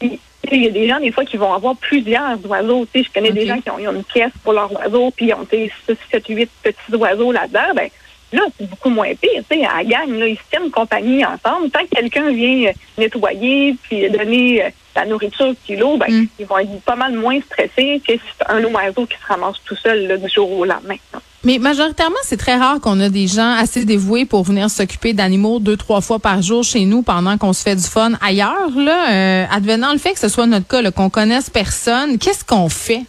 il 0.00 0.18
y 0.50 0.66
a 0.66 0.70
des 0.70 0.88
gens, 0.88 1.00
des 1.00 1.12
fois, 1.12 1.24
qui 1.24 1.36
vont 1.36 1.52
avoir 1.52 1.76
plusieurs 1.76 2.38
oiseaux. 2.48 2.86
Tu 2.92 3.04
je 3.04 3.10
connais 3.12 3.32
des 3.32 3.46
gens 3.46 3.60
qui 3.60 3.70
ont, 3.70 3.78
une 3.78 4.04
pièce 4.04 4.32
pour 4.42 4.52
leur 4.52 4.72
oiseau, 4.72 5.10
puis 5.10 5.26
ils 5.26 5.34
ont 5.34 5.46
6, 5.50 5.70
7, 6.10 6.26
8 6.26 6.50
petits 6.62 6.94
oiseaux 6.94 7.32
là-dedans. 7.32 7.74
Ben, 7.74 7.88
là, 8.32 8.42
c'est 8.58 8.68
beaucoup 8.68 8.90
moins 8.90 9.14
pire. 9.14 9.42
Tu 9.50 9.58
sais, 9.58 9.64
à 9.64 9.82
la 9.82 9.84
gang, 9.84 10.10
là, 10.18 10.26
ils 10.26 10.36
se 10.36 10.42
tiennent 10.50 10.70
compagnie 10.70 11.24
ensemble. 11.24 11.70
Tant 11.70 11.84
que 11.84 11.96
quelqu'un 11.96 12.30
vient 12.30 12.72
nettoyer, 12.98 13.76
puis 13.82 14.08
donner 14.10 14.64
euh, 14.64 14.68
la 14.96 15.06
nourriture 15.06 15.54
qu'il 15.64 15.82
a, 15.82 15.96
ben, 15.96 16.10
mm. 16.10 16.28
ils 16.38 16.46
vont 16.46 16.58
être 16.58 16.80
pas 16.82 16.96
mal 16.96 17.12
moins 17.12 17.40
stressés 17.40 18.00
que 18.06 18.14
si 18.14 18.20
c'est 18.38 18.50
un 18.50 18.64
oiseau 18.64 19.06
qui 19.06 19.16
se 19.18 19.26
ramasse 19.26 19.56
tout 19.64 19.76
seul 19.76 20.06
là, 20.06 20.16
du 20.16 20.28
jour 20.28 20.50
au 20.50 20.64
lendemain. 20.64 20.96
Mais 21.44 21.58
majoritairement, 21.58 22.16
c'est 22.24 22.38
très 22.38 22.56
rare 22.56 22.80
qu'on 22.80 22.98
a 23.00 23.10
des 23.10 23.26
gens 23.26 23.52
assez 23.52 23.84
dévoués 23.84 24.24
pour 24.24 24.44
venir 24.44 24.70
s'occuper 24.70 25.12
d'animaux 25.12 25.58
deux, 25.58 25.76
trois 25.76 26.00
fois 26.00 26.18
par 26.18 26.40
jour 26.40 26.64
chez 26.64 26.86
nous 26.86 27.02
pendant 27.02 27.36
qu'on 27.36 27.52
se 27.52 27.62
fait 27.62 27.76
du 27.76 27.82
fun 27.82 28.12
ailleurs. 28.22 28.70
Là, 28.74 29.12
euh, 29.12 29.46
advenant 29.50 29.92
le 29.92 29.98
fait 29.98 30.14
que 30.14 30.20
ce 30.20 30.28
soit 30.28 30.46
notre 30.46 30.66
cas, 30.66 30.90
qu'on 30.90 31.10
connaisse 31.10 31.50
personne, 31.50 32.18
qu'est-ce 32.18 32.44
qu'on 32.44 32.70
fait? 32.70 33.04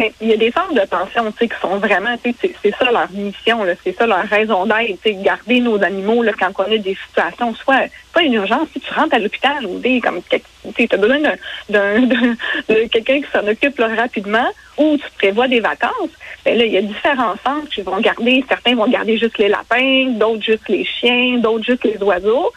Ben, 0.00 0.10
il 0.20 0.28
y 0.28 0.32
a 0.32 0.36
des 0.36 0.50
formes 0.50 0.74
de 0.74 0.86
pension 0.86 1.32
qui 1.32 1.48
sont 1.60 1.78
vraiment, 1.78 2.16
c'est 2.22 2.74
ça 2.78 2.90
leur 2.90 3.10
mission, 3.12 3.60
c'est 3.82 3.96
ça 3.96 4.06
leur 4.06 4.24
raison 4.24 4.66
d'être, 4.66 5.22
garder 5.22 5.60
nos 5.60 5.82
animaux 5.82 6.22
là, 6.22 6.32
quand 6.38 6.52
on 6.58 6.72
a 6.72 6.78
des 6.78 6.96
situations, 7.08 7.54
soit 7.54 7.86
pas 8.12 8.22
une 8.22 8.34
urgence, 8.34 8.68
si 8.72 8.80
tu 8.80 8.92
rentres 8.92 9.14
à 9.14 9.18
l'hôpital 9.18 9.64
ou 9.66 9.78
des 9.78 10.00
comme 10.00 10.20
tu 10.28 10.88
as 10.90 10.96
besoin 10.96 11.18
de 11.70 12.88
quelqu'un 12.88 13.20
qui 13.20 13.30
s'en 13.32 13.46
occupe 13.46 13.78
rapidement 13.78 14.48
ou 14.78 14.96
tu 14.96 15.10
prévois 15.18 15.48
des 15.48 15.60
vacances, 15.60 16.10
ben 16.44 16.58
là, 16.58 16.64
il 16.64 16.72
y 16.72 16.76
a 16.76 16.82
différents 16.82 17.34
centres 17.44 17.68
qui 17.70 17.82
vont 17.82 18.00
garder, 18.00 18.44
certains 18.48 18.74
vont 18.74 18.88
garder 18.88 19.18
juste 19.18 19.38
les 19.38 19.48
lapins, 19.48 20.10
d'autres 20.10 20.42
juste 20.42 20.68
les 20.68 20.84
chiens, 20.84 21.38
d'autres 21.38 21.64
juste 21.64 21.84
les 21.84 22.00
oiseaux. 22.02 22.52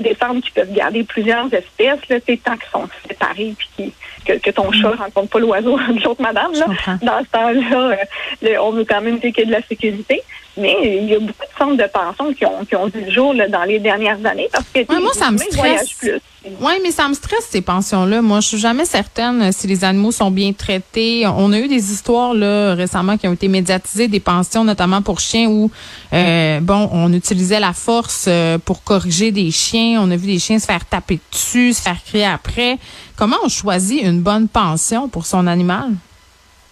Des 0.00 0.14
centres 0.14 0.40
qui 0.40 0.50
peuvent 0.52 0.72
garder 0.72 1.04
plusieurs 1.04 1.46
espèces, 1.52 2.08
là, 2.08 2.20
tant 2.20 2.56
qu'ils 2.56 2.70
sont 2.72 2.88
séparés 3.08 3.54
puis 3.58 3.92
que, 4.24 4.32
que 4.38 4.50
ton 4.50 4.72
chat 4.72 4.90
mm. 4.90 4.98
rencontre 4.98 5.28
pas 5.28 5.38
l'oiseau 5.38 5.78
de 5.92 6.02
l'autre 6.02 6.22
madame. 6.22 6.52
Là. 6.54 6.66
Dans 7.02 7.20
ce 7.20 7.30
temps-là, 7.30 7.96
euh, 8.44 8.56
on 8.60 8.70
veut 8.70 8.84
quand 8.84 9.00
même 9.00 9.20
qu'il 9.20 9.36
y 9.36 9.40
ait 9.40 9.46
de 9.46 9.52
la 9.52 9.62
sécurité. 9.62 10.22
Mais 10.56 10.76
il 10.82 11.08
y 11.08 11.14
a 11.14 11.18
beaucoup 11.18 11.32
de 11.32 11.58
centres 11.58 11.76
de 11.76 11.90
pension 11.90 12.34
qui 12.34 12.44
ont, 12.44 12.64
qui 12.66 12.76
ont 12.76 12.86
vu 12.86 13.04
le 13.06 13.10
jour 13.10 13.32
là, 13.32 13.48
dans 13.48 13.62
les 13.64 13.78
dernières 13.78 14.24
années 14.26 14.48
parce 14.52 14.66
que 14.72 14.80
ouais, 14.80 15.00
moi, 15.00 15.12
ça 15.14 15.30
me 15.30 15.38
stresse. 15.38 15.94
plus. 15.94 16.20
Oui, 16.60 16.72
mais 16.82 16.90
ça 16.90 17.08
me 17.08 17.14
stresse 17.14 17.46
ces 17.48 17.62
pensions-là. 17.62 18.20
Moi, 18.20 18.40
je 18.40 18.48
suis 18.48 18.58
jamais 18.58 18.84
certaine 18.84 19.50
si 19.52 19.66
les 19.66 19.84
animaux 19.84 20.12
sont 20.12 20.30
bien 20.30 20.52
traités. 20.52 21.24
On 21.26 21.52
a 21.52 21.58
eu 21.58 21.68
des 21.68 21.92
histoires 21.92 22.34
là 22.34 22.74
récemment 22.74 23.16
qui 23.16 23.28
ont 23.28 23.32
été 23.32 23.48
médiatisées, 23.48 24.08
des 24.08 24.20
pensions 24.20 24.64
notamment 24.64 25.00
pour 25.00 25.20
chiens 25.20 25.48
où 25.48 25.70
euh, 26.12 26.60
bon, 26.60 26.90
on 26.92 27.12
utilisait 27.12 27.60
la 27.60 27.72
force 27.72 28.26
euh, 28.28 28.58
pour 28.58 28.82
corriger 28.82 29.30
des 29.30 29.50
chiens. 29.50 30.02
On 30.02 30.10
a 30.10 30.16
vu 30.16 30.26
des 30.26 30.38
chiens 30.38 30.58
se 30.58 30.66
faire 30.66 30.84
taper 30.84 31.20
dessus, 31.30 31.72
se 31.72 31.82
faire 31.82 32.02
crier 32.04 32.26
après. 32.26 32.78
Comment 33.16 33.36
on 33.44 33.48
choisit 33.48 34.02
une 34.02 34.20
bonne 34.20 34.48
pension 34.48 35.08
pour 35.08 35.24
son 35.24 35.46
animal? 35.46 35.92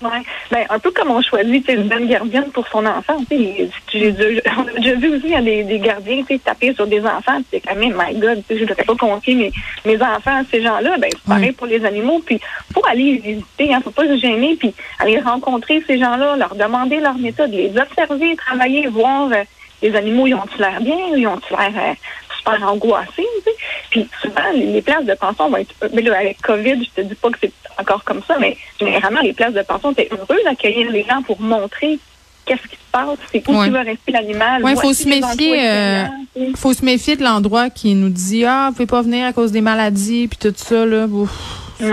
Oui, 0.02 0.19
ben, 0.50 0.64
un 0.71 0.78
peu 0.78 0.90
comme 0.90 1.11
on 1.11 1.21
choisit 1.21 1.69
une 1.69 1.88
bonne 1.88 2.07
gardienne 2.07 2.50
pour 2.52 2.66
son 2.69 2.87
enfant. 2.87 3.19
J'ai 3.30 3.71
on 4.57 4.66
a 4.66 4.73
déjà 4.80 4.95
vu 4.95 5.14
aussi 5.14 5.42
des, 5.42 5.64
des 5.64 5.78
gardiens 5.78 6.23
taper 6.42 6.75
sur 6.75 6.87
des 6.87 7.00
enfants. 7.00 7.40
C'est 7.50 7.61
quand 7.61 7.75
même, 7.75 7.95
my 7.97 8.14
God, 8.19 8.42
je 8.49 8.54
ne 8.54 8.64
devrais 8.64 8.85
pas 8.85 8.95
confier 8.95 9.35
mes, 9.35 9.52
mes 9.85 10.02
enfants 10.02 10.40
à 10.40 10.42
ces 10.50 10.62
gens-là. 10.62 10.97
Ben, 10.99 11.11
c'est 11.12 11.28
pareil 11.28 11.52
pour 11.52 11.66
les 11.66 11.85
animaux. 11.85 12.21
Puis 12.25 12.40
faut 12.73 12.83
aller 12.87 13.12
les 13.12 13.19
visiter, 13.19 13.75
hein, 13.75 13.80
faut 13.83 13.90
pas 13.90 14.07
se 14.07 14.16
gêner, 14.16 14.57
puis 14.57 14.75
aller 14.99 15.19
rencontrer 15.21 15.83
ces 15.87 15.99
gens-là, 15.99 16.37
leur 16.37 16.54
demander 16.54 17.00
leur 17.00 17.19
méthode, 17.19 17.50
les 17.50 17.73
observer, 17.76 18.37
travailler, 18.37 18.87
voir 18.87 19.30
euh, 19.33 19.45
les 19.83 19.95
animaux, 19.95 20.26
ils 20.26 20.35
ont-ils 20.35 20.61
l'air 20.61 20.80
bien, 20.80 20.97
ils 21.16 21.26
ont-ils 21.26 21.57
l'air 21.57 21.73
euh, 21.76 21.95
super 22.38 22.69
angoissé. 22.69 23.26
Puis 23.90 24.09
souvent, 24.23 24.52
les, 24.54 24.82
places 24.82 25.04
de 25.04 25.14
pension 25.14 25.50
vont 25.50 25.56
être... 25.56 25.75
Mais 25.92 26.02
là, 26.02 26.18
avec 26.18 26.40
COVID, 26.42 26.85
je 26.85 27.02
te 27.02 27.06
dis 27.06 27.14
pas 27.14 27.30
que 27.30 27.38
c'est 27.42 27.52
encore 27.78 28.04
comme 28.04 28.23
ça, 28.26 28.38
mais 28.38 28.56
généralement, 28.78 29.20
les 29.20 29.32
places 29.32 29.54
de 29.54 29.62
pension, 29.62 29.92
étaient 29.92 30.09
heureux 30.12 30.40
d'accueillir 30.44 30.90
les 30.90 31.04
gens 31.04 31.23
pour 31.23 31.40
montrer 31.40 31.99
qu'est-ce 32.44 32.62
qui 32.62 32.76
se 32.76 32.90
passe, 32.90 33.18
c'est 33.32 33.49
où 33.49 33.64
tu 33.64 33.70
vas 33.70 33.82
rester 33.82 34.12
l'animal. 34.12 34.62
Oui, 34.64 34.73
il 34.73 34.80
faut 34.80 34.92
se 34.92 35.09
méfier. 35.09 35.68
Euh, 35.68 36.04
faut 36.56 36.73
se 36.73 36.85
méfier 36.85 37.16
de 37.16 37.23
l'endroit 37.23 37.70
qui 37.70 37.94
nous 37.94 38.09
dit 38.09 38.44
ah, 38.44 38.68
vous 38.68 38.75
pouvez 38.75 38.87
pas 38.87 39.02
venir 39.02 39.26
à 39.26 39.32
cause 39.32 39.52
des 39.52 39.61
maladies 39.61 40.28
puis 40.28 40.38
tout 40.38 40.54
ça 40.56 40.85
là. 40.87 41.06
Oui, 41.09 41.88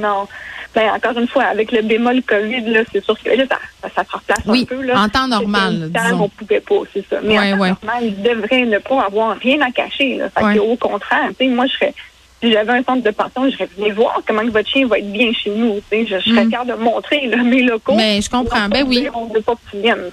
non. 0.00 0.26
Ben, 0.74 0.90
encore 0.90 1.18
une 1.18 1.28
fois, 1.28 1.44
avec 1.44 1.70
le 1.70 1.82
bémol 1.82 2.22
COVID, 2.22 2.62
là, 2.70 2.80
c'est 2.90 3.04
sûr 3.04 3.18
que 3.22 3.28
là, 3.28 3.44
ça, 3.46 3.88
ça, 3.94 4.04
se 4.04 4.16
replace 4.16 4.48
un 4.48 4.64
peu. 4.64 4.82
Là. 4.82 5.02
En 5.02 5.08
temps 5.08 5.28
normal. 5.28 5.90
Disons. 5.90 6.22
On 6.22 6.28
pouvait 6.28 6.60
pas, 6.60 6.80
c'est 6.92 7.04
ça. 7.08 7.18
Mais 7.22 7.38
en 7.38 7.42
temps 7.42 7.56
normal, 7.56 8.02
il 8.02 8.22
devrait 8.22 8.64
ne 8.64 8.78
pas 8.78 9.02
avoir 9.02 9.36
rien 9.36 9.60
à 9.60 9.70
cacher. 9.70 10.16
Là. 10.16 10.30
Fait 10.30 10.58
au 10.58 10.76
contraire, 10.76 11.30
moi, 11.40 11.66
je 11.66 11.72
serais 11.72 11.94
si 12.42 12.50
j'avais 12.50 12.72
un 12.72 12.82
centre 12.82 13.04
de 13.04 13.10
pension, 13.10 13.48
je 13.48 13.52
serais 13.52 13.68
venu 13.76 13.92
voir 13.92 14.20
comment 14.26 14.44
votre 14.44 14.68
chien 14.68 14.86
va 14.86 14.98
être 14.98 15.12
bien 15.12 15.32
chez 15.32 15.50
nous. 15.50 15.80
Je, 15.92 16.04
je 16.04 16.30
serais 16.30 16.44
mm. 16.44 16.50
capable 16.50 16.70
de 16.70 16.76
montrer 16.76 17.26
là, 17.28 17.36
mes 17.36 17.62
locaux. 17.62 17.94
Mais 17.94 18.20
je 18.20 18.28
comprends. 18.28 18.68
Ben 18.68 18.84
oui. 18.86 19.06
On 19.14 19.28
ne 19.28 19.34
veut 19.34 19.40
pas 19.40 19.54
que 19.54 19.70
tu 19.70 19.80
viennes. 19.80 20.10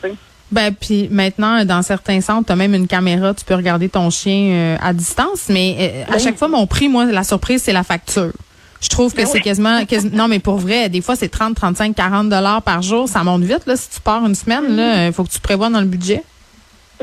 Ben 0.52 0.74
puis 0.74 1.08
maintenant 1.12 1.64
dans 1.66 1.82
certains 1.82 2.22
centres, 2.22 2.48
tu 2.48 2.52
as 2.52 2.56
même 2.56 2.74
une 2.74 2.88
caméra, 2.88 3.34
tu 3.34 3.46
peux 3.46 3.56
regarder 3.56 3.88
ton 3.88 4.10
chien 4.10 4.52
euh, 4.52 4.78
à 4.82 4.94
distance, 4.94 5.48
mais 5.50 5.76
euh, 5.80 6.04
à 6.08 6.14
ben 6.14 6.20
chaque 6.20 6.38
fois 6.38 6.48
mon 6.48 6.66
prix 6.66 6.90
moi 6.90 7.06
la 7.06 7.24
surprise 7.24 7.62
c'est 7.62 7.74
la 7.74 7.84
facture. 7.84 8.32
Je 8.82 8.88
trouve 8.88 9.12
que 9.12 9.18
ben 9.18 9.26
c'est 9.26 9.42
quasiment, 9.42 9.80
non 10.14 10.28
mais 10.28 10.40
pour 10.40 10.58
vrai, 10.58 10.88
des 10.88 11.02
fois 11.02 11.16
c'est 11.16 11.28
30, 11.28 11.56
35, 11.56 11.96
40 11.96 12.30
dollars 12.30 12.62
par 12.62 12.82
jour, 12.82 13.10
ça 13.10 13.24
monte 13.24 13.44
vite 13.44 13.66
là 13.66 13.76
si 13.76 13.90
tu 13.90 14.00
pars 14.00 14.26
une 14.26 14.36
semaine 14.36 14.76
là, 14.76 15.06
il 15.06 15.10
mm-hmm. 15.10 15.14
faut 15.14 15.24
que 15.24 15.32
tu 15.32 15.40
prévois 15.40 15.70
dans 15.70 15.82
le 15.82 15.86
budget. 15.86 16.24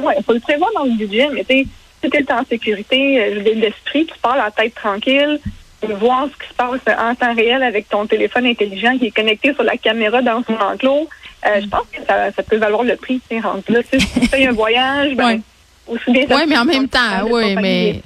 Oui, 0.00 0.12
il 0.18 0.24
faut 0.24 0.32
le 0.32 0.40
prévoir 0.40 0.70
dans 0.74 0.84
le 0.84 0.92
budget, 0.92 1.28
mais 1.32 1.44
tu 1.44 1.66
si 2.02 2.10
tu 2.10 2.16
es 2.16 2.32
en 2.32 2.44
sécurité 2.44 3.20
euh, 3.20 3.54
d'esprit, 3.60 4.06
tu 4.06 4.14
pars 4.20 4.36
la 4.36 4.50
tête 4.50 4.74
tranquille, 4.74 5.40
voir 5.82 6.26
ce 6.26 6.44
qui 6.44 6.48
se 6.48 6.54
passe 6.54 6.98
en 6.98 7.14
temps 7.14 7.34
réel 7.34 7.62
avec 7.62 7.88
ton 7.88 8.06
téléphone 8.06 8.46
intelligent 8.46 8.96
qui 8.98 9.06
est 9.06 9.10
connecté 9.10 9.54
sur 9.54 9.62
la 9.62 9.76
caméra 9.76 10.22
dans 10.22 10.42
son 10.44 10.54
enclos, 10.54 11.08
euh, 11.46 11.60
je 11.60 11.66
pense 11.68 11.86
que 11.92 12.04
ça, 12.06 12.32
ça, 12.32 12.42
peut 12.42 12.56
valoir 12.56 12.82
le 12.82 12.96
prix. 12.96 13.20
Là, 13.30 13.80
si 13.90 13.98
tu 13.98 14.26
fais 14.26 14.46
un 14.46 14.52
voyage, 14.52 15.14
ben, 15.14 15.40
aussi 15.86 16.02
Oui, 16.08 16.44
mais 16.48 16.58
en 16.58 16.64
même 16.64 16.88
temps, 16.88 17.26
oui, 17.30 17.54
mais 17.56 18.02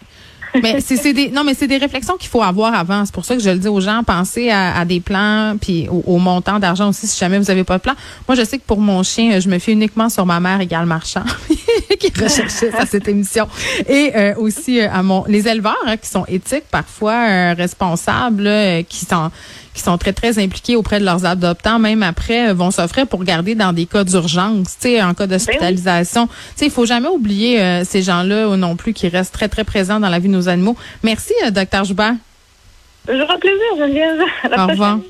mais 0.63 0.81
c'est 0.81 1.13
des 1.13 1.31
non 1.31 1.45
mais 1.45 1.55
c'est 1.55 1.67
des 1.67 1.77
réflexions 1.77 2.17
qu'il 2.17 2.29
faut 2.29 2.43
avoir 2.43 2.75
avant. 2.75 3.05
C'est 3.05 3.15
pour 3.15 3.25
ça 3.25 3.37
que 3.37 3.43
je 3.43 3.51
le 3.51 3.59
dis 3.59 3.69
aux 3.69 3.81
gens, 3.81 4.03
pensez 4.05 4.51
à, 4.51 4.85
des 4.85 5.01
plans 5.01 5.57
puis 5.61 5.89
au, 5.89 6.19
montant 6.19 6.59
d'argent 6.59 6.89
aussi 6.89 7.07
si 7.07 7.19
jamais 7.19 7.39
vous 7.39 7.51
avez 7.51 7.65
pas 7.65 7.79
de 7.79 7.83
plan. 7.83 7.95
Moi 8.29 8.37
je 8.37 8.45
sais 8.45 8.59
que 8.59 8.65
pour 8.65 8.81
mon 8.81 9.03
chien, 9.03 9.41
je 9.41 9.49
me 9.49 9.59
fie 9.59 9.73
uniquement 9.73 10.09
sur 10.09 10.27
ma 10.27 10.41
mère 10.41 10.61
égale 10.61 10.87
marchand 10.87 11.25
qui 11.99 12.13
recherchait 12.21 12.75
à 12.75 12.87
cette 12.87 13.09
émission 13.09 13.49
et 13.89 14.13
euh, 14.15 14.35
aussi 14.37 14.81
euh, 14.81 14.91
à 14.91 15.03
mon 15.03 15.25
les 15.27 15.49
éleveurs 15.49 15.77
hein, 15.87 15.97
qui 15.97 16.09
sont 16.09 16.25
éthiques 16.27 16.69
parfois 16.71 17.27
euh, 17.29 17.55
responsables 17.57 18.51
qui 18.89 19.05
sont 19.05 19.31
qui 19.75 19.83
sont 19.83 19.99
très, 19.99 20.13
très 20.13 20.39
impliqués 20.39 20.77
auprès 20.77 21.01
de 21.01 21.05
leurs 21.05 21.25
adoptants, 21.25 21.79
même 21.79 22.03
après, 22.03 22.51
euh, 22.51 22.55
vont 22.55 22.71
s'offrir 22.71 23.07
pour 23.07 23.25
garder 23.25 23.55
dans 23.55 23.73
des 23.73 23.87
cas 23.87 24.05
d'urgence, 24.05 24.77
tu 24.81 24.89
sais, 24.89 25.03
en 25.03 25.15
cas 25.15 25.27
d'hospitalisation. 25.27 26.27
Tu 26.27 26.33
sais, 26.57 26.67
il 26.67 26.71
faut 26.71 26.87
jamais 26.87 27.09
oublier 27.09 27.61
euh, 27.61 27.85
ces 27.85 28.03
gens-là 28.03 28.57
non 28.57 28.77
plus 28.77 28.93
qui 28.93 29.09
restent 29.09 29.35
très, 29.35 29.49
très 29.49 29.65
présents 29.65 30.01
dans 30.01 30.09
la 30.09 30.19
vie 30.19 30.29
de 30.29 30.35
nos 30.35 30.49
animaux. 30.49 30.77
Merci, 31.03 31.33
euh, 31.45 31.51
docteur 31.51 31.85
Joubert. 31.85 32.15
J'aurai 33.09 33.39
plaisir, 33.39 33.67
Geneviève. 33.79 34.21
Au 34.57 34.67
revoir. 34.67 35.01